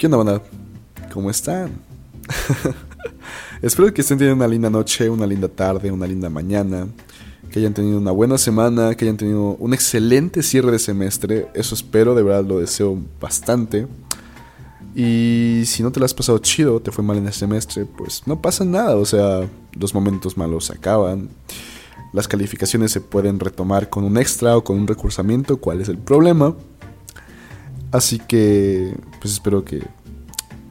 ¿Qué 0.00 0.06
onda, 0.06 0.16
banda? 0.16 0.42
¿Cómo 1.12 1.28
están? 1.28 1.72
Espero 3.60 3.92
que 3.92 4.00
estén 4.00 4.16
teniendo 4.16 4.42
una 4.42 4.50
linda 4.50 4.70
noche, 4.70 5.10
una 5.10 5.26
linda 5.26 5.46
tarde, 5.46 5.92
una 5.92 6.06
linda 6.06 6.30
mañana, 6.30 6.86
que 7.50 7.58
hayan 7.58 7.74
tenido 7.74 7.98
una 7.98 8.10
buena 8.10 8.38
semana, 8.38 8.94
que 8.94 9.04
hayan 9.04 9.18
tenido 9.18 9.56
un 9.56 9.74
excelente 9.74 10.42
cierre 10.42 10.72
de 10.72 10.78
semestre. 10.78 11.48
Eso 11.52 11.74
espero, 11.74 12.14
de 12.14 12.22
verdad 12.22 12.46
lo 12.46 12.60
deseo 12.60 12.96
bastante. 13.20 13.88
Y 14.94 15.64
si 15.66 15.82
no 15.82 15.92
te 15.92 16.00
lo 16.00 16.06
has 16.06 16.14
pasado 16.14 16.38
chido, 16.38 16.80
te 16.80 16.92
fue 16.92 17.04
mal 17.04 17.18
en 17.18 17.26
el 17.26 17.34
semestre, 17.34 17.84
pues 17.84 18.22
no 18.24 18.40
pasa 18.40 18.64
nada. 18.64 18.96
O 18.96 19.04
sea, 19.04 19.46
los 19.78 19.92
momentos 19.92 20.38
malos 20.38 20.64
se 20.64 20.72
acaban. 20.72 21.28
Las 22.14 22.26
calificaciones 22.26 22.90
se 22.90 23.02
pueden 23.02 23.38
retomar 23.38 23.90
con 23.90 24.04
un 24.04 24.16
extra 24.16 24.56
o 24.56 24.64
con 24.64 24.78
un 24.78 24.86
recursamiento. 24.86 25.58
¿Cuál 25.58 25.82
es 25.82 25.90
el 25.90 25.98
problema? 25.98 26.54
Así 27.92 28.18
que, 28.18 28.96
pues 29.20 29.34
espero 29.34 29.64
que, 29.64 29.82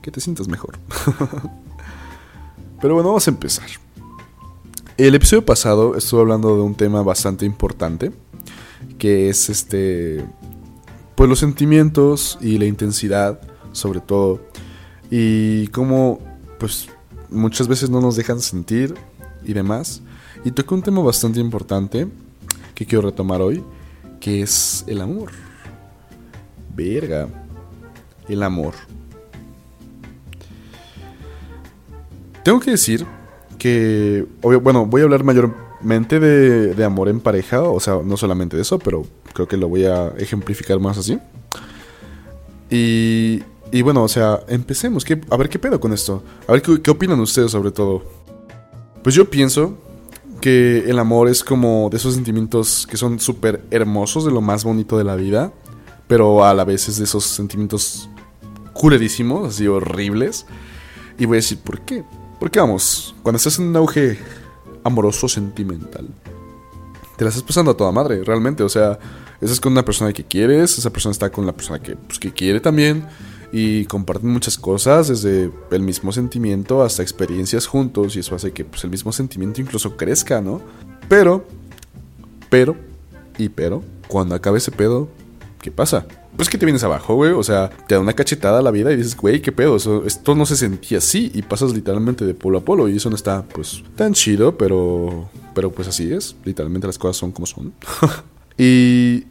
que 0.02 0.12
te 0.12 0.22
sientas 0.22 0.48
mejor. 0.48 0.80
Pero 2.82 2.94
bueno, 2.94 3.10
vamos 3.10 3.28
a 3.28 3.32
empezar. 3.32 3.68
El 4.98 5.16
episodio 5.16 5.46
pasado 5.46 5.96
estuve 5.96 6.22
hablando 6.22 6.56
de 6.56 6.62
un 6.62 6.76
tema 6.76 7.02
bastante 7.04 7.46
importante, 7.46 8.12
que 8.98 9.30
es 9.30 9.50
este, 9.50 10.26
pues 11.16 11.30
los 11.30 11.40
sentimientos 11.40 12.38
y 12.42 12.58
la 12.58 12.66
intensidad, 12.66 13.40
sobre 13.72 14.00
todo, 14.00 14.42
y 15.12 15.68
cómo, 15.68 16.20
pues, 16.58 16.90
muchas 17.30 17.68
veces 17.68 17.90
no 17.90 18.02
nos 18.02 18.16
dejan 18.16 18.40
sentir 18.40 18.96
y 19.44 19.54
demás. 19.54 20.02
Y 20.46 20.52
toqué 20.52 20.74
un 20.74 20.82
tema 20.82 21.02
bastante 21.02 21.40
importante 21.40 22.08
que 22.76 22.86
quiero 22.86 23.10
retomar 23.10 23.42
hoy, 23.42 23.64
que 24.22 24.42
es 24.42 24.86
el 24.88 25.02
amor. 25.02 25.32
Verga. 26.76 27.28
El 28.28 28.44
amor. 28.44 28.74
Tengo 32.44 32.60
que 32.60 32.72
decir 32.72 33.06
que, 33.58 34.26
bueno, 34.42 34.86
voy 34.86 35.02
a 35.02 35.04
hablar 35.04 35.24
mayormente 35.24 36.20
de, 36.20 36.84
amor 36.84 37.10
en 37.10 37.20
pareja, 37.20 37.62
o 37.62 37.80
sea, 37.80 38.00
no 38.04 38.18
solamente 38.18 38.56
de 38.56 38.64
eso, 38.64 38.80
pero 38.80 39.06
creo 39.34 39.48
que 39.48 39.58
lo 39.58 39.68
voy 39.68 39.86
a 39.86 40.14
ejemplificar 40.18 40.80
más 40.80 40.98
así. 40.98 41.20
Y, 42.70 43.44
y 43.72 43.82
bueno, 43.82 44.04
o 44.04 44.08
sea, 44.08 44.40
empecemos. 44.48 45.06
a 45.30 45.38
ver 45.38 45.50
qué 45.50 45.60
pedo 45.60 45.80
con 45.80 45.94
esto. 45.94 46.24
A 46.48 46.54
ver 46.54 46.62
qué, 46.62 46.82
qué 46.82 46.92
opinan 46.92 47.20
ustedes 47.20 47.52
sobre 47.52 47.72
todo. 47.72 48.04
Pues 49.04 49.16
yo 49.16 49.30
pienso 49.30 49.78
que 50.42 50.90
el 50.90 51.00
amor 51.00 51.30
es 51.30 51.44
como 51.44 51.90
de 51.90 51.98
esos 51.98 52.16
sentimientos 52.16 52.88
que 52.90 52.96
son 52.96 53.20
súper 53.20 53.62
hermosos, 53.72 54.26
de 54.26 54.32
lo 54.32 54.42
más 54.42 54.64
bonito 54.64 54.98
de 54.98 55.04
la 55.04 55.16
vida 55.16 55.52
pero 56.10 56.44
a 56.44 56.56
la 56.56 56.64
vez 56.64 56.90
es 56.90 56.98
de 56.98 57.04
esos 57.04 57.24
sentimientos 57.24 58.10
culerísimos, 58.74 59.50
así 59.50 59.68
horribles. 59.68 60.48
Y 61.20 61.26
voy 61.26 61.36
a 61.36 61.38
decir, 61.38 61.60
¿por 61.60 61.82
qué? 61.82 62.04
Porque 62.40 62.60
vamos, 62.60 63.14
cuando 63.22 63.38
estás 63.38 63.60
en 63.60 63.68
un 63.68 63.76
auge 63.76 64.18
amoroso 64.84 65.28
sentimental, 65.28 66.08
te 67.16 67.24
la 67.24 67.30
estás 67.30 67.44
pasando 67.44 67.70
a 67.72 67.78
toda 67.78 67.92
madre, 67.92 68.24
realmente. 68.24 68.64
O 68.64 68.70
sea, 68.70 68.98
estás 69.40 69.60
con 69.60 69.72
una 69.72 69.86
persona 69.86 70.12
que 70.12 70.24
quieres, 70.24 70.80
esa 70.80 70.90
persona 70.90 71.12
está 71.12 71.30
con 71.30 71.46
la 71.46 71.52
persona 71.52 71.78
que, 71.78 71.96
pues, 71.96 72.18
que 72.18 72.34
quiere 72.34 72.60
también. 72.60 73.06
Y 73.52 73.86
comparten 73.86 74.32
muchas 74.32 74.58
cosas, 74.58 75.10
desde 75.10 75.52
el 75.70 75.82
mismo 75.84 76.12
sentimiento 76.12 76.82
hasta 76.82 77.04
experiencias 77.04 77.68
juntos. 77.68 78.16
Y 78.16 78.20
eso 78.22 78.34
hace 78.34 78.52
que 78.52 78.66
pues, 78.66 78.84
el 78.84 78.90
mismo 78.90 79.12
sentimiento 79.12 79.62
incluso 79.62 79.96
crezca, 79.96 80.42
¿no? 80.42 80.60
Pero, 81.08 81.46
pero, 82.50 82.76
y 83.38 83.50
pero, 83.50 83.84
cuando 84.08 84.34
acabe 84.34 84.58
ese 84.58 84.72
pedo, 84.72 85.08
¿qué 85.62 85.72
pasa? 85.72 86.06
Pues 86.36 86.50
que 86.50 86.58
te 86.58 86.66
vienes 86.66 86.84
abajo, 86.84 87.16
güey. 87.16 87.32
O 87.32 87.44
sea, 87.44 87.70
te 87.70 87.96
da 87.96 88.02
una 88.02 88.14
cachetada 88.14 88.60
a 88.60 88.62
la 88.62 88.72
vida 88.72 88.92
y 88.92 88.98
dices, 88.98 89.16
güey, 89.16 89.42
¿qué 89.42 89.52
pedo? 89.52 89.76
esto 90.06 90.36
no 90.36 90.46
se 90.46 90.56
sentía 90.56 91.00
así. 91.00 91.32
Y 91.34 91.42
pasas 91.42 91.74
literalmente 91.74 92.26
de 92.26 92.34
polo 92.34 92.60
a 92.60 92.62
polo. 92.66 92.88
Y 92.88 92.98
eso 92.98 93.10
no 93.10 93.16
está, 93.16 93.44
pues, 93.44 93.84
tan 93.96 94.14
chido, 94.14 94.58
pero. 94.58 95.30
Pero 95.54 95.72
pues 95.72 95.88
así 95.88 96.12
es. 96.14 96.36
Literalmente 96.46 96.88
las 96.88 96.98
cosas 96.98 97.18
son 97.18 97.32
como 97.32 97.46
son. 97.46 97.74
y. 98.58 99.26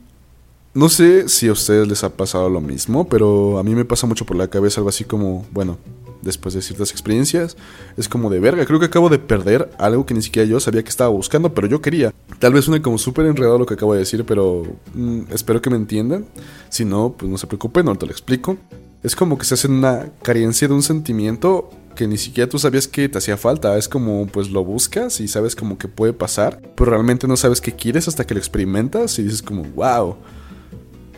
No 0.79 0.89
sé 0.89 1.29
si 1.29 1.49
a 1.49 1.53
ustedes 1.53 1.89
les 1.89 2.05
ha 2.05 2.11
pasado 2.11 2.49
lo 2.49 2.61
mismo, 2.61 3.09
pero 3.09 3.59
a 3.59 3.65
mí 3.65 3.75
me 3.75 3.85
pasa 3.85 4.07
mucho 4.07 4.25
por 4.25 4.37
la 4.37 4.47
cabeza 4.47 4.79
algo 4.79 4.91
así 4.91 5.03
como, 5.03 5.45
bueno, 5.51 5.77
después 6.23 6.55
de 6.55 6.63
ciertas 6.63 6.93
experiencias. 6.93 7.57
Es 7.97 8.09
como 8.09 8.31
de 8.31 8.39
verga, 8.39 8.65
creo 8.65 8.79
que 8.79 8.87
acabo 8.87 9.09
de 9.09 9.19
perder 9.19 9.73
algo 9.79 10.07
que 10.07 10.15
ni 10.15 10.23
siquiera 10.23 10.49
yo 10.49 10.61
sabía 10.61 10.85
que 10.85 10.89
estaba 10.89 11.11
buscando, 11.11 11.53
pero 11.53 11.67
yo 11.67 11.83
quería. 11.83 12.15
Tal 12.39 12.53
vez 12.53 12.67
suene 12.67 12.81
como 12.81 12.97
súper 12.97 13.27
enredado 13.27 13.59
lo 13.59 13.67
que 13.67 13.75
acabo 13.75 13.93
de 13.93 13.99
decir, 13.99 14.25
pero 14.25 14.69
mm, 14.95 15.23
espero 15.33 15.61
que 15.61 15.69
me 15.69 15.75
entiendan. 15.75 16.27
Si 16.69 16.85
no, 16.85 17.13
pues 17.19 17.29
no 17.29 17.39
se 17.39 17.49
preocupen, 17.49 17.97
te 17.97 18.07
lo 18.07 18.13
explico. 18.13 18.57
Es 19.03 19.17
como 19.17 19.37
que 19.37 19.47
se 19.47 19.55
hace 19.55 19.67
una 19.67 20.13
carencia 20.23 20.69
de 20.69 20.75
un 20.75 20.85
sentimiento 20.85 21.71
que 21.97 22.07
ni 22.07 22.19
siquiera 22.19 22.49
tú 22.49 22.61
sabías 22.61 22.87
que 22.87 23.09
te 23.09 23.19
hacía 23.19 23.37
falta. 23.37 23.77
Es 23.77 23.89
como, 23.89 24.29
pues 24.29 24.49
lo 24.51 24.63
buscas 24.63 25.19
y 25.19 25.27
sabes 25.27 25.57
como 25.57 25.77
que 25.77 25.89
puede 25.89 26.13
pasar, 26.13 26.63
pero 26.77 26.93
realmente 26.93 27.27
no 27.27 27.37
sabes 27.37 27.61
qué 27.61 27.73
quieres 27.73 28.07
hasta 28.07 28.25
que 28.25 28.35
lo 28.35 28.39
experimentas 28.39 29.19
y 29.19 29.25
dices 29.25 29.43
como, 29.43 29.65
wow. 29.65 30.15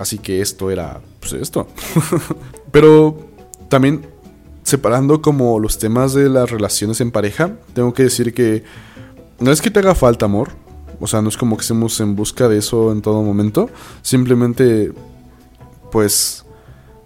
Así 0.01 0.17
que 0.17 0.41
esto 0.41 0.71
era, 0.71 0.99
pues 1.21 1.35
esto. 1.35 1.67
pero 2.73 3.19
también 3.69 4.07
separando 4.63 5.21
como 5.21 5.61
los 5.61 5.79
temas 5.79 6.15
de 6.15 6.31
las 6.31 6.51
relaciones 6.51 7.03
en 7.03 7.11
pareja, 7.11 7.59
tengo 7.75 7.93
que 7.93 8.05
decir 8.05 8.33
que 8.33 8.65
no 9.41 9.53
es 9.53 9.61
que 9.61 9.71
te 9.71 9.81
haga 9.81 9.95
falta 9.95 10.25
amor, 10.25 10.53
o 11.01 11.07
sea, 11.07 11.21
no 11.21 11.29
es 11.29 11.37
como 11.37 11.59
que 11.59 11.63
estemos 11.63 12.01
en 12.01 12.17
busca 12.17 12.49
de 12.49 12.57
eso 12.57 12.93
en 12.93 13.03
todo 13.03 13.23
momento, 13.23 13.69
simplemente 14.01 14.91
pues 15.93 16.47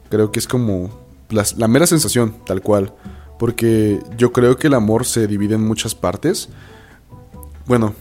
creo 0.09 0.31
que 0.31 0.39
es 0.39 0.47
como 0.47 0.89
la, 1.31 1.67
mera 1.67 1.89
sensación, 1.89 2.37
tal 2.47 2.63
cual, 2.63 2.95
porque 3.41 3.99
yo 4.17 4.33
creo 4.33 4.57
que 4.57 4.69
el 4.69 4.75
amor 4.75 5.05
se 5.05 5.27
divide 5.27 5.57
en 5.57 5.67
muchas 5.67 5.97
partes, 5.97 6.49
bueno, 7.67 7.93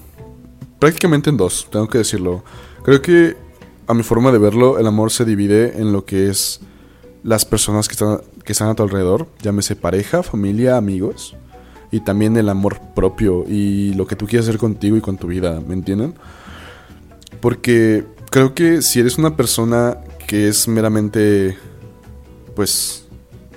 prácticamente 0.78 1.32
en 1.32 1.38
dos, 1.38 1.68
tengo 1.72 1.88
que 1.88 1.98
decirlo, 1.98 2.44
creo 2.84 3.02
que 3.02 3.43
a 3.88 3.94
mi 3.94 4.04
forma 4.04 4.32
de 4.32 4.38
verlo, 4.38 4.80
el 4.80 4.88
amor 4.88 5.12
se 5.12 5.26
divide 5.26 5.80
en 5.80 5.92
lo 5.92 6.06
que 6.06 6.30
es 6.30 6.62
las 7.24 7.46
personas 7.46 7.88
que 7.88 7.94
están, 7.94 8.22
que 8.44 8.52
están 8.52 8.70
a 8.70 8.76
tu 8.76 8.84
alrededor, 8.84 9.28
llámese 9.42 9.76
pareja, 9.76 10.24
familia, 10.24 10.78
amigos, 10.78 11.36
y 11.92 12.00
también 12.00 12.36
el 12.38 12.50
amor 12.50 12.80
propio 12.96 13.46
y 13.48 13.94
lo 13.94 14.08
que 14.08 14.16
tú 14.16 14.26
quieres 14.26 14.48
hacer 14.48 14.60
contigo 14.60 14.98
y 14.98 15.02
con 15.02 15.18
tu 15.18 15.28
vida, 15.28 15.62
¿me 15.66 15.74
entienden? 15.74 16.16
Porque 17.40 18.06
creo 18.30 18.54
que 18.54 18.82
si 18.82 19.00
eres 19.00 19.18
una 19.18 19.36
persona 19.36 19.98
que 20.28 20.48
es 20.48 20.68
meramente, 20.68 21.58
pues, 22.56 23.06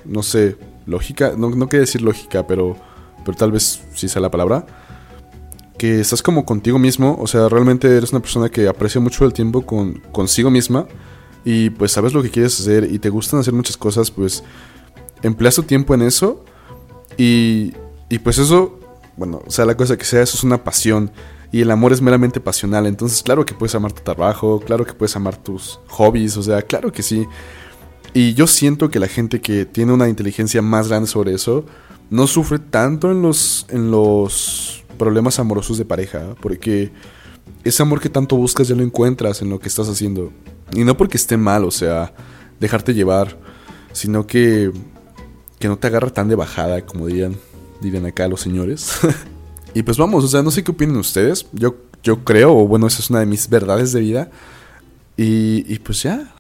no 0.04 0.22
sé, 0.22 0.56
lógica, 0.87 1.32
no, 1.37 1.50
no 1.50 1.69
quiero 1.69 1.81
decir 1.81 2.03
lógica, 2.03 2.47
pero, 2.47 2.76
pero 3.25 3.37
tal 3.37 3.53
vez 3.53 3.82
sí 3.94 4.08
sea 4.08 4.20
la 4.22 4.31
palabra, 4.31 4.66
que 5.78 6.00
estás 6.00 6.22
como 6.22 6.44
contigo 6.44 6.78
mismo, 6.78 7.16
o 7.20 7.26
sea, 7.26 7.48
realmente 7.48 7.94
eres 7.97 8.12
una 8.12 8.20
persona 8.20 8.48
que 8.48 8.69
aprecia 8.69 9.00
mucho 9.00 9.25
el 9.25 9.32
tiempo 9.32 9.62
con, 9.62 10.03
consigo 10.12 10.50
misma 10.50 10.87
y 11.44 11.70
pues 11.70 11.92
sabes 11.92 12.12
lo 12.12 12.22
que 12.22 12.31
quieres 12.31 12.59
hacer 12.60 12.88
y 12.91 12.98
te 12.98 13.10
gustan 13.10 13.41
hacer 13.41 13.53
muchas 13.53 13.76
cosas, 13.76 14.10
pues 14.10 14.42
empleas 15.22 15.54
tu 15.54 15.62
tiempo 15.62 15.94
en 15.94 16.03
eso 16.03 16.44
y, 17.16 17.75
y 18.09 18.19
pues 18.19 18.38
eso, 18.38 18.78
bueno, 19.16 19.42
sea 19.48 19.64
la 19.64 19.76
cosa 19.76 19.97
que 19.97 20.04
sea, 20.04 20.22
eso 20.22 20.37
es 20.37 20.44
una 20.44 20.64
pasión 20.64 21.10
y 21.53 21.60
el 21.60 21.70
amor 21.70 21.93
es 21.93 22.00
meramente 22.00 22.41
pasional, 22.41 22.87
entonces 22.87 23.22
claro 23.22 23.44
que 23.44 23.54
puedes 23.54 23.75
amar 23.75 23.93
tu 23.93 24.03
trabajo, 24.03 24.60
claro 24.60 24.84
que 24.84 24.94
puedes 24.94 25.14
amar 25.16 25.37
tus 25.37 25.78
hobbies, 25.88 26.37
o 26.37 26.43
sea, 26.43 26.62
claro 26.62 26.91
que 26.91 27.03
sí. 27.03 27.26
Y 28.14 28.32
yo 28.34 28.47
siento 28.47 28.88
que 28.88 28.98
la 28.98 29.08
gente 29.08 29.43
que 29.43 29.66
tiene 29.66 29.93
una 29.93 30.08
inteligencia 30.08 30.62
más 30.62 30.88
grande 30.88 31.06
sobre 31.06 31.34
eso 31.34 31.66
no 32.08 32.26
sufre 32.26 32.58
tanto 32.58 33.10
en 33.10 33.20
los, 33.20 33.66
en 33.69 33.91
los 33.91 34.86
problemas 34.97 35.39
amorosos 35.39 35.79
de 35.79 35.84
pareja, 35.84 36.34
porque 36.41 36.91
ese 37.65 37.83
amor 37.83 38.01
que 38.01 38.11
tanto 38.11 38.37
buscas 38.37 38.69
ya 38.69 38.75
lo 38.75 38.83
encuentras 38.83 39.43
en 39.43 39.51
lo 39.51 39.59
que 39.59 39.69
estás 39.69 39.89
haciendo. 39.89 40.33
Y 40.73 40.84
no 40.84 40.97
porque 40.97 41.17
esté 41.17 41.37
mal, 41.37 41.65
o 41.65 41.71
sea, 41.71 42.12
dejarte 42.61 42.95
llevar, 42.95 43.38
sino 43.93 44.26
que, 44.26 44.73
que 45.59 45.69
no 45.69 45.79
te 45.79 45.87
agarra 45.87 46.11
tan 46.11 46.29
de 46.29 46.35
bajada, 46.35 46.85
como 46.85 47.06
dirían, 47.06 47.37
dirían 47.81 48.06
acá 48.06 48.29
los 48.29 48.41
señores. 48.41 48.99
y 49.75 49.82
pues 49.82 49.97
vamos, 49.97 50.25
o 50.25 50.29
sea, 50.29 50.43
no 50.43 50.50
sé 50.50 50.65
qué 50.65 50.73
opinan 50.73 50.97
ustedes. 50.97 51.47
Yo, 51.53 51.76
yo 52.03 52.25
creo, 52.25 52.56
o 52.56 52.67
bueno, 52.67 52.87
esa 52.87 53.00
es 53.00 53.11
una 53.11 53.20
de 53.20 53.26
mis 53.26 53.49
verdades 53.49 53.93
de 53.93 54.00
vida. 54.00 54.31
Y, 55.17 55.65
y 55.73 55.79
pues 55.79 56.03
ya. 56.03 56.35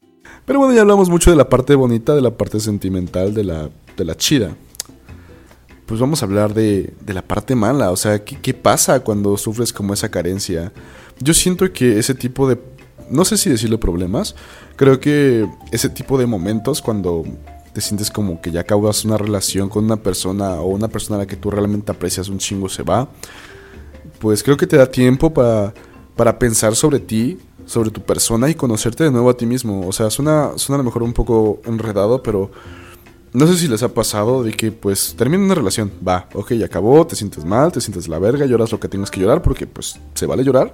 Pero 0.44 0.58
bueno, 0.58 0.74
ya 0.74 0.82
hablamos 0.82 1.08
mucho 1.08 1.30
de 1.30 1.36
la 1.36 1.48
parte 1.48 1.74
bonita, 1.74 2.14
de 2.14 2.22
la 2.22 2.36
parte 2.36 2.60
sentimental, 2.60 3.34
de 3.34 3.44
la, 3.44 3.70
de 3.96 4.04
la 4.04 4.16
chida. 4.16 4.56
Pues 5.86 6.00
vamos 6.00 6.22
a 6.22 6.26
hablar 6.26 6.52
de, 6.52 6.92
de 7.00 7.14
la 7.14 7.22
parte 7.22 7.54
mala, 7.54 7.92
o 7.92 7.96
sea, 7.96 8.24
¿qué, 8.24 8.36
¿qué 8.40 8.54
pasa 8.54 9.00
cuando 9.00 9.36
sufres 9.36 9.72
como 9.72 9.94
esa 9.94 10.10
carencia? 10.10 10.72
Yo 11.20 11.32
siento 11.32 11.72
que 11.72 11.98
ese 11.98 12.14
tipo 12.14 12.48
de 12.48 12.58
no 13.10 13.24
sé 13.24 13.36
si 13.36 13.50
decirle 13.50 13.78
problemas, 13.78 14.34
creo 14.76 15.00
que 15.00 15.48
ese 15.72 15.88
tipo 15.88 16.18
de 16.18 16.26
momentos 16.26 16.82
cuando 16.82 17.24
te 17.72 17.80
sientes 17.80 18.10
como 18.10 18.40
que 18.40 18.50
ya 18.50 18.60
acabas 18.60 19.04
una 19.04 19.18
relación 19.18 19.68
con 19.68 19.84
una 19.84 19.96
persona 19.96 20.60
o 20.60 20.66
una 20.66 20.88
persona 20.88 21.16
a 21.16 21.18
la 21.20 21.26
que 21.26 21.36
tú 21.36 21.50
realmente 21.50 21.92
aprecias 21.92 22.28
un 22.28 22.38
chingo 22.38 22.68
se 22.68 22.82
va, 22.82 23.08
pues 24.18 24.42
creo 24.42 24.56
que 24.56 24.66
te 24.66 24.76
da 24.76 24.90
tiempo 24.90 25.32
para, 25.32 25.74
para 26.16 26.38
pensar 26.38 26.74
sobre 26.74 27.00
ti, 27.00 27.38
sobre 27.66 27.90
tu 27.90 28.00
persona 28.00 28.48
y 28.48 28.54
conocerte 28.54 29.04
de 29.04 29.10
nuevo 29.10 29.28
a 29.28 29.36
ti 29.36 29.44
mismo. 29.44 29.86
O 29.86 29.92
sea, 29.92 30.08
suena, 30.10 30.52
suena 30.56 30.76
a 30.76 30.78
lo 30.78 30.84
mejor 30.84 31.02
un 31.02 31.12
poco 31.12 31.60
enredado, 31.66 32.22
pero 32.22 32.50
no 33.36 33.46
sé 33.46 33.58
si 33.58 33.68
les 33.68 33.82
ha 33.82 33.92
pasado 33.92 34.42
de 34.42 34.50
que 34.50 34.72
pues 34.72 35.14
termina 35.14 35.44
una 35.44 35.54
relación, 35.54 35.92
va, 36.06 36.26
ok, 36.32 36.52
acabó, 36.64 37.06
te 37.06 37.14
sientes 37.14 37.44
mal, 37.44 37.70
te 37.70 37.82
sientes 37.82 38.08
la 38.08 38.18
verga, 38.18 38.46
lloras 38.46 38.72
lo 38.72 38.80
que 38.80 38.88
tengas 38.88 39.10
que 39.10 39.20
llorar 39.20 39.42
porque 39.42 39.66
pues 39.66 40.00
se 40.14 40.24
vale 40.24 40.42
llorar. 40.42 40.72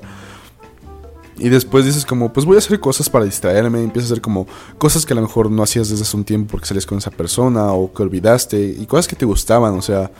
Y 1.38 1.48
después 1.48 1.84
dices 1.84 2.06
como, 2.06 2.32
pues 2.32 2.46
voy 2.46 2.54
a 2.54 2.58
hacer 2.58 2.78
cosas 2.78 3.10
para 3.10 3.24
distraerme, 3.24 3.82
empiezas 3.82 4.12
a 4.12 4.14
hacer 4.14 4.22
como 4.22 4.46
cosas 4.78 5.04
que 5.04 5.12
a 5.12 5.16
lo 5.16 5.22
mejor 5.22 5.50
no 5.50 5.64
hacías 5.64 5.88
desde 5.88 6.04
hace 6.04 6.16
un 6.16 6.22
tiempo 6.22 6.52
porque 6.52 6.68
salías 6.68 6.86
con 6.86 6.98
esa 6.98 7.10
persona 7.10 7.72
o 7.72 7.92
que 7.92 8.00
olvidaste 8.00 8.60
y 8.60 8.86
cosas 8.86 9.08
que 9.08 9.16
te 9.16 9.24
gustaban, 9.24 9.74
o 9.74 9.82
sea, 9.82 10.12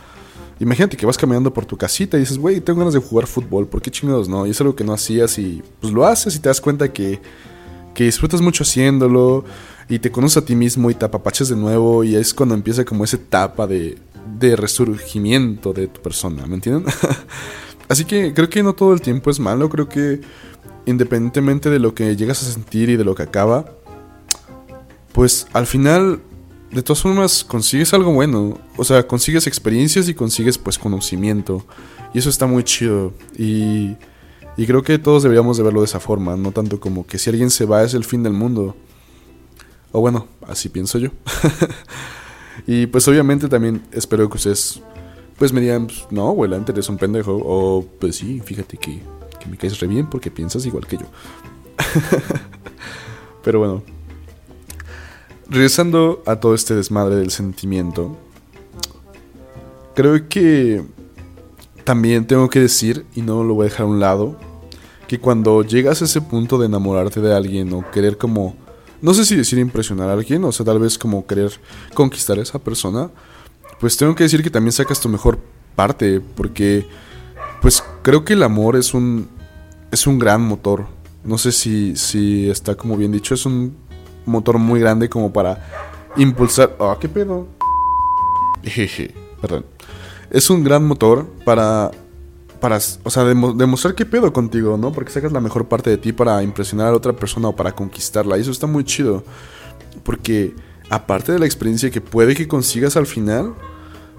imagínate 0.58 0.96
que 0.96 1.06
vas 1.06 1.16
caminando 1.16 1.54
por 1.54 1.64
tu 1.64 1.76
casita 1.76 2.16
y 2.16 2.20
dices, 2.20 2.38
güey, 2.38 2.60
tengo 2.60 2.80
ganas 2.80 2.94
de 2.94 2.98
jugar 2.98 3.28
fútbol, 3.28 3.68
¿por 3.68 3.80
qué 3.80 3.92
chingados 3.92 4.28
no? 4.28 4.48
Y 4.48 4.50
es 4.50 4.60
algo 4.60 4.74
que 4.74 4.82
no 4.82 4.92
hacías 4.92 5.38
y 5.38 5.62
pues 5.80 5.92
lo 5.92 6.04
haces 6.04 6.34
y 6.34 6.40
te 6.40 6.48
das 6.48 6.60
cuenta 6.60 6.92
que, 6.92 7.20
que 7.94 8.04
disfrutas 8.04 8.40
mucho 8.40 8.64
haciéndolo 8.64 9.44
y 9.88 9.98
te 9.98 10.10
conoces 10.10 10.38
a 10.38 10.44
ti 10.44 10.54
mismo 10.54 10.90
y 10.90 10.94
te 10.94 11.04
apapachas 11.04 11.48
de 11.48 11.56
nuevo 11.56 12.04
y 12.04 12.16
es 12.16 12.32
cuando 12.34 12.54
empieza 12.54 12.84
como 12.84 13.04
esa 13.04 13.16
etapa 13.16 13.66
de, 13.66 13.98
de 14.38 14.56
resurgimiento 14.56 15.72
de 15.72 15.88
tu 15.88 16.00
persona, 16.00 16.46
¿me 16.46 16.54
entienden? 16.54 16.84
Así 17.88 18.04
que 18.04 18.32
creo 18.32 18.48
que 18.48 18.62
no 18.62 18.74
todo 18.74 18.94
el 18.94 19.00
tiempo 19.00 19.30
es 19.30 19.38
malo, 19.38 19.68
creo 19.68 19.88
que 19.88 20.20
independientemente 20.86 21.70
de 21.70 21.78
lo 21.78 21.94
que 21.94 22.16
llegas 22.16 22.42
a 22.42 22.50
sentir 22.50 22.88
y 22.88 22.96
de 22.96 23.04
lo 23.04 23.14
que 23.14 23.22
acaba, 23.22 23.66
pues 25.12 25.46
al 25.52 25.66
final, 25.66 26.20
de 26.70 26.82
todas 26.82 27.02
formas, 27.02 27.44
consigues 27.44 27.92
algo 27.94 28.12
bueno. 28.12 28.58
O 28.76 28.84
sea, 28.84 29.06
consigues 29.06 29.46
experiencias 29.46 30.08
y 30.08 30.14
consigues 30.14 30.58
pues 30.58 30.78
conocimiento. 30.78 31.64
Y 32.14 32.18
eso 32.18 32.30
está 32.30 32.46
muy 32.46 32.64
chido. 32.64 33.12
Y, 33.36 33.96
y 34.56 34.66
creo 34.66 34.82
que 34.82 34.98
todos 34.98 35.22
deberíamos 35.22 35.56
de 35.56 35.62
verlo 35.62 35.80
de 35.80 35.86
esa 35.86 36.00
forma, 36.00 36.36
no 36.36 36.52
tanto 36.52 36.80
como 36.80 37.06
que 37.06 37.18
si 37.18 37.30
alguien 37.30 37.50
se 37.50 37.64
va 37.64 37.82
es 37.82 37.94
el 37.94 38.04
fin 38.04 38.22
del 38.22 38.32
mundo. 38.32 38.76
O 39.92 40.00
bueno, 40.00 40.26
así 40.46 40.68
pienso 40.68 40.98
yo. 40.98 41.10
y 42.66 42.86
pues 42.86 43.06
obviamente 43.08 43.48
también 43.48 43.82
espero 43.92 44.28
que 44.28 44.36
ustedes 44.36 44.80
pues 45.38 45.52
me 45.52 45.60
digan, 45.60 45.86
pues, 45.86 46.06
no, 46.10 46.28
abuela, 46.28 46.62
eres 46.66 46.88
un 46.88 46.98
pendejo. 46.98 47.40
O 47.44 47.84
pues 47.98 48.16
sí, 48.16 48.40
fíjate 48.44 48.76
que 48.76 49.00
que 49.42 49.50
me 49.50 49.56
caes 49.56 49.80
re 49.80 49.88
bien 49.88 50.06
porque 50.06 50.30
piensas 50.30 50.64
igual 50.66 50.86
que 50.86 50.98
yo. 50.98 51.06
Pero 53.44 53.58
bueno. 53.58 53.82
Regresando 55.48 56.22
a 56.26 56.36
todo 56.36 56.54
este 56.54 56.74
desmadre 56.74 57.16
del 57.16 57.30
sentimiento. 57.30 58.16
Creo 59.94 60.28
que 60.28 60.84
también 61.84 62.26
tengo 62.26 62.48
que 62.50 62.60
decir, 62.60 63.06
y 63.14 63.22
no 63.22 63.44
lo 63.44 63.54
voy 63.54 63.66
a 63.66 63.68
dejar 63.70 63.86
a 63.86 63.88
un 63.88 64.00
lado, 64.00 64.36
que 65.06 65.18
cuando 65.18 65.62
llegas 65.62 66.02
a 66.02 66.06
ese 66.06 66.20
punto 66.20 66.58
de 66.58 66.66
enamorarte 66.66 67.20
de 67.20 67.34
alguien 67.34 67.72
o 67.72 67.90
querer 67.90 68.16
como, 68.16 68.56
no 69.00 69.12
sé 69.14 69.24
si 69.24 69.36
decir 69.36 69.58
impresionar 69.58 70.08
a 70.08 70.14
alguien, 70.14 70.44
o 70.44 70.52
sea, 70.52 70.64
tal 70.64 70.78
vez 70.78 70.96
como 70.96 71.26
querer 71.26 71.52
conquistar 71.94 72.38
a 72.38 72.42
esa 72.42 72.58
persona, 72.58 73.10
pues 73.78 73.96
tengo 73.96 74.14
que 74.14 74.24
decir 74.24 74.42
que 74.42 74.50
también 74.50 74.72
sacas 74.72 75.00
tu 75.00 75.08
mejor 75.08 75.38
parte, 75.74 76.20
porque 76.20 76.86
pues 77.60 77.82
creo 78.02 78.24
que 78.24 78.32
el 78.32 78.42
amor 78.42 78.76
es 78.76 78.94
un, 78.94 79.28
es 79.90 80.06
un 80.06 80.18
gran 80.18 80.42
motor. 80.42 80.86
No 81.24 81.38
sé 81.38 81.52
si, 81.52 81.94
si 81.96 82.48
está 82.50 82.74
como 82.74 82.96
bien 82.96 83.12
dicho, 83.12 83.34
es 83.34 83.44
un 83.44 83.76
motor 84.24 84.58
muy 84.58 84.80
grande 84.80 85.08
como 85.08 85.32
para 85.32 85.68
impulsar... 86.16 86.76
Ah, 86.80 86.96
qué 87.00 87.08
pedo. 87.08 87.46
Jeje, 88.62 89.14
perdón. 89.40 89.64
Es 90.32 90.50
un 90.50 90.64
gran 90.64 90.84
motor 90.84 91.26
para 91.44 91.92
para, 92.62 92.78
o 93.02 93.10
sea, 93.10 93.24
demostrar 93.24 93.96
qué 93.96 94.06
pedo 94.06 94.32
contigo, 94.32 94.76
¿no? 94.76 94.92
Porque 94.92 95.10
sacas 95.10 95.32
la 95.32 95.40
mejor 95.40 95.66
parte 95.66 95.90
de 95.90 95.98
ti 95.98 96.12
para 96.12 96.44
impresionar 96.44 96.86
a 96.86 96.96
otra 96.96 97.12
persona 97.12 97.48
o 97.48 97.56
para 97.56 97.72
conquistarla. 97.72 98.38
Y 98.38 98.42
eso 98.42 98.52
está 98.52 98.68
muy 98.68 98.84
chido. 98.84 99.24
Porque 100.04 100.54
aparte 100.88 101.32
de 101.32 101.40
la 101.40 101.44
experiencia 101.44 101.90
que 101.90 102.00
puede 102.00 102.36
que 102.36 102.46
consigas 102.46 102.96
al 102.96 103.08
final, 103.08 103.52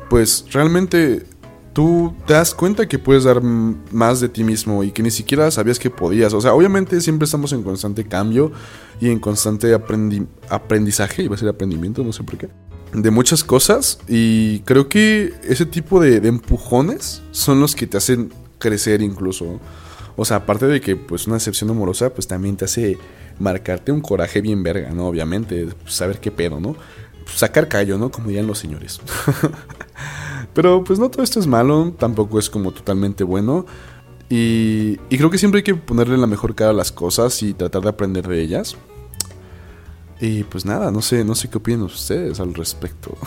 pues 0.10 0.46
realmente 0.52 1.26
tú 1.72 2.14
te 2.28 2.34
das 2.34 2.54
cuenta 2.54 2.86
que 2.86 3.00
puedes 3.00 3.24
dar 3.24 3.42
más 3.42 4.20
de 4.20 4.28
ti 4.28 4.44
mismo 4.44 4.84
y 4.84 4.92
que 4.92 5.02
ni 5.02 5.12
siquiera 5.12 5.50
sabías 5.50 5.80
que 5.80 5.90
podías. 5.90 6.34
O 6.34 6.42
sea, 6.42 6.54
obviamente 6.54 7.00
siempre 7.00 7.24
estamos 7.24 7.54
en 7.54 7.64
constante 7.64 8.04
cambio 8.04 8.52
y 9.00 9.10
en 9.10 9.20
constante 9.20 9.74
aprendizaje, 9.74 11.24
iba 11.24 11.36
a 11.36 11.38
ser 11.38 11.48
aprendimiento, 11.48 12.04
no 12.04 12.12
sé 12.12 12.24
por 12.24 12.38
qué, 12.38 12.50
de 12.94 13.12
muchas 13.12 13.44
cosas. 13.44 14.00
Y 14.08 14.60
creo 14.62 14.88
que 14.88 15.34
ese 15.44 15.66
tipo 15.66 16.00
de, 16.00 16.18
empujones 16.28 17.22
son 17.32 17.60
los 17.60 17.76
que 17.76 17.88
te 17.88 17.98
hacen 17.98 18.34
crecer 18.60 19.02
incluso. 19.02 19.60
O 20.16 20.26
sea, 20.26 20.38
aparte 20.38 20.68
de 20.68 20.80
que 20.80 20.96
pues 20.96 21.28
una 21.28 21.38
excepción 21.38 21.70
amorosa, 21.70 22.14
pues 22.14 22.28
también 22.28 22.56
te 22.56 22.66
hace 22.66 22.98
marcarte 23.40 23.92
un 23.92 24.02
coraje 24.02 24.42
bien 24.42 24.62
verga, 24.64 24.92
¿no? 24.92 25.08
Obviamente, 25.08 25.70
saber 25.86 26.20
qué 26.20 26.32
pedo, 26.32 26.60
¿no? 26.60 26.76
Sacar 27.34 27.68
callo, 27.68 27.98
¿no? 27.98 28.12
Como 28.12 28.28
dirían 28.28 28.48
los 28.48 28.60
señores. 28.60 29.02
Pero 30.54 30.84
pues 30.84 31.00
no 31.00 31.10
todo 31.10 31.24
esto 31.24 31.40
es 31.40 31.48
malo, 31.48 31.96
tampoco 31.98 32.38
es 32.38 32.50
como 32.50 32.72
totalmente 32.72 33.24
bueno. 33.24 33.66
Y, 34.30 34.98
creo 35.10 35.30
que 35.30 35.38
siempre 35.38 35.60
hay 35.60 35.64
que 35.64 35.76
ponerle 35.76 36.18
la 36.18 36.28
mejor 36.28 36.56
cara 36.56 36.72
a 36.72 36.74
las 36.74 36.92
cosas 36.92 37.44
y 37.44 37.54
tratar 37.54 37.84
de 37.84 37.90
aprender 37.90 38.28
de 38.28 38.42
ellas. 38.42 38.76
Y 40.20 40.44
pues 40.44 40.66
nada, 40.66 40.92
no 40.92 41.02
sé, 41.02 41.24
no 41.24 41.36
sé 41.36 41.50
qué 41.50 41.58
opinan 41.58 41.84
ustedes 41.84 42.40
al 42.40 42.54
respecto. 42.54 43.18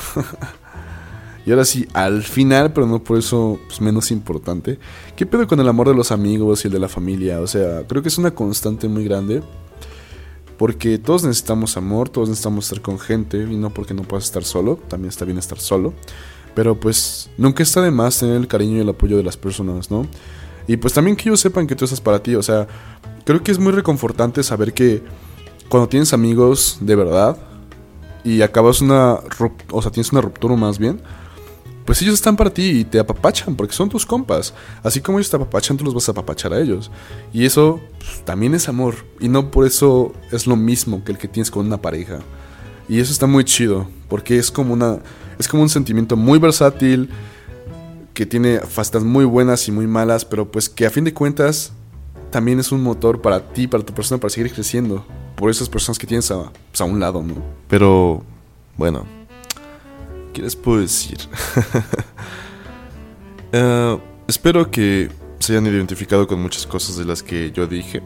y 1.47 1.51
ahora 1.51 1.65
sí, 1.65 1.87
al 1.93 2.23
final, 2.23 2.73
pero 2.73 2.87
no 2.87 3.03
por 3.03 3.19
eso 3.19 3.59
pues, 3.67 3.81
menos 3.81 4.11
importante, 4.11 4.79
¿qué 5.15 5.27
pedo 5.27 5.47
con 5.47 5.61
el 5.61 5.69
amor 5.69 5.89
de 5.89 5.95
los 5.95 6.13
amigos 6.13 6.65
y 6.65 6.69
el 6.69 6.75
de 6.75 6.81
la 6.81 6.89
familia? 6.89 7.41
O 7.41 7.47
sea, 7.47 7.87
creo 7.87 8.03
que 8.03 8.09
es 8.09 8.19
una 8.19 8.33
constante 8.33 8.89
muy 8.89 9.05
grande. 9.05 9.43
Porque 10.57 10.97
todos 10.97 11.23
necesitamos 11.23 11.77
amor, 11.77 12.09
todos 12.09 12.31
necesitamos 12.31 12.65
estar 12.65 12.81
con 12.81 12.99
gente 12.99 13.37
y 13.43 13.57
no 13.57 13.69
porque 13.75 13.93
no 13.93 14.05
puedas 14.05 14.25
estar 14.25 14.43
solo, 14.43 14.77
también 14.89 15.11
está 15.11 15.27
bien 15.27 15.37
estar 15.37 15.59
solo. 15.59 15.93
Pero 16.55 16.81
pues 16.81 17.29
nunca 17.37 17.63
está 17.63 17.83
de 17.83 17.91
más 17.91 18.19
tener 18.19 18.37
el 18.37 18.49
cariño 18.49 18.79
y 18.79 18.81
el 18.81 18.89
apoyo 18.89 19.19
de 19.19 19.23
las 19.23 19.37
personas, 19.37 19.91
¿no? 19.91 20.07
Y 20.67 20.79
pues 20.79 20.95
también 20.95 21.15
que 21.15 21.29
ellos 21.29 21.41
sepan 21.41 21.67
que 21.67 21.77
tú 21.77 21.85
estás 21.85 22.01
para 22.01 22.23
ti, 22.23 22.35
o 22.35 22.43
sea, 22.43 22.67
creo 23.25 23.43
que 23.43 23.53
es 23.53 23.59
muy 23.59 23.73
reconfortante 23.73 24.43
saber 24.43 24.73
que 24.73 25.03
cuando 25.69 25.89
tienes 25.89 26.13
amigos 26.13 26.79
de 26.81 26.95
verdad 26.97 27.37
y 28.25 28.43
acabas 28.43 28.81
una, 28.81 29.21
o 29.71 29.83
sea, 29.83 29.91
tienes 29.91 30.13
una 30.13 30.21
ruptura 30.21 30.57
más 30.57 30.79
bien, 30.79 31.01
pues 31.85 32.03
ellos 32.03 32.15
están 32.15 32.37
para 32.37 32.51
ti 32.51 32.81
y 32.81 32.85
te 32.85 32.99
apapachan 32.99 33.55
porque 33.55 33.73
son 33.73 33.89
tus 33.89 34.05
compas. 34.05 34.53
Así 34.83 35.01
como 35.01 35.19
ellos 35.19 35.31
te 35.31 35.37
apapachan, 35.37 35.77
tú 35.77 35.85
los 35.85 35.95
vas 35.95 36.09
a 36.09 36.13
apapachar 36.13 36.53
a 36.53 36.61
ellos. 36.61 36.91
Y 37.33 37.45
eso 37.45 37.81
pues, 37.99 38.25
también 38.25 38.55
es 38.55 38.69
amor. 38.69 38.97
Y 39.21 39.29
no 39.29 39.53
por 39.53 39.65
eso 39.65 40.13
es 40.33 40.49
lo 40.49 40.57
mismo 40.57 41.05
que 41.05 41.13
el 41.13 41.19
que 41.19 41.29
tienes 41.29 41.51
con 41.51 41.65
una 41.65 41.81
pareja. 41.81 42.19
Y 42.89 42.99
eso 42.99 43.13
está 43.13 43.27
muy 43.27 43.45
chido, 43.45 43.89
porque 44.09 44.37
es 44.37 44.51
como 44.51 44.73
una 44.73 44.99
es 45.39 45.49
como 45.49 45.63
un 45.63 45.69
sentimiento 45.69 46.17
muy 46.17 46.39
versátil 46.39 47.11
que 48.15 48.27
tiene 48.27 48.61
facetas 48.61 49.05
muy 49.05 49.25
buenas 49.25 49.69
y 49.69 49.73
muy 49.73 49.87
malas, 49.87 50.25
pero 50.25 50.51
pues 50.51 50.69
que 50.69 50.87
a 50.87 50.91
fin 50.91 51.05
de 51.05 51.13
cuentas 51.13 51.73
también 52.31 52.61
es 52.61 52.73
un 52.73 52.83
motor 52.83 53.21
para 53.21 53.53
ti, 53.53 53.67
para 53.67 53.85
tu 53.85 53.93
persona, 53.93 54.21
para 54.21 54.31
seguir 54.31 54.53
creciendo. 54.53 55.05
Por 55.37 55.51
esas 55.51 55.69
personas 55.69 55.99
que 55.99 56.07
tienes 56.07 56.31
a, 56.31 56.51
pues, 56.71 56.81
un 56.81 56.99
lado, 56.99 57.23
¿no? 57.23 57.35
Pero, 57.69 58.23
bueno, 58.77 59.05
¿qué 60.33 60.43
les 60.43 60.57
puedo 60.57 60.81
decir? 60.81 61.19
uh, 63.53 63.99
espero 64.29 64.71
que 64.71 65.11
se 65.39 65.53
hayan 65.53 65.67
identificado 65.67 66.27
con 66.27 66.41
muchas 66.41 66.67
cosas 66.67 66.97
de 66.97 67.05
las 67.05 67.23
que 67.23 67.53
yo 67.53 67.67
dije. 67.67 68.03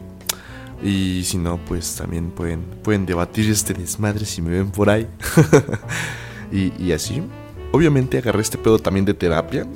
Y 0.83 1.23
si 1.25 1.37
no, 1.37 1.57
pues 1.65 1.95
también 1.95 2.31
pueden, 2.31 2.61
pueden 2.83 3.05
debatir 3.05 3.49
este 3.49 3.73
desmadre 3.73 4.25
si 4.25 4.41
me 4.41 4.51
ven 4.51 4.71
por 4.71 4.89
ahí. 4.89 5.07
y, 6.51 6.91
así. 6.91 7.21
Obviamente 7.71 8.17
agarré 8.17 8.41
este 8.41 8.57
pedo 8.57 8.79
también 8.79 9.05
de 9.05 9.13
terapia. 9.13 9.67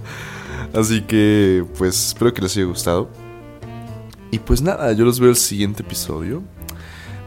así 0.74 1.02
que, 1.02 1.64
pues 1.78 2.08
espero 2.08 2.32
que 2.32 2.42
les 2.42 2.56
haya 2.56 2.66
gustado. 2.66 3.08
Y 4.32 4.38
pues 4.38 4.62
nada, 4.62 4.90
yo 4.92 5.04
los 5.04 5.20
veo 5.20 5.28
el 5.28 5.36
siguiente 5.36 5.82
episodio 5.82 6.42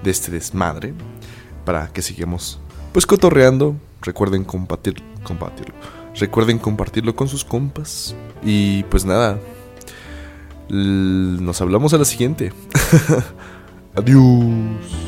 de 0.04 0.10
este 0.10 0.32
desmadre. 0.32 0.94
Para 1.64 1.88
que 1.88 2.02
sigamos, 2.02 2.60
pues 2.92 3.06
cotorreando. 3.06 3.76
Recuerden 4.02 4.44
compartir, 4.44 4.96
compartirlo. 5.24 5.76
Recuerden 6.16 6.58
compartirlo 6.58 7.16
con 7.16 7.28
sus 7.28 7.46
compas. 7.46 8.16
Y 8.44 8.84
pues 8.86 9.06
nada, 9.06 9.40
nos 10.68 11.62
hablamos 11.62 11.94
a 11.94 12.00
la 12.00 12.06
siguiente. 12.06 12.52
Adiós. 13.96 15.05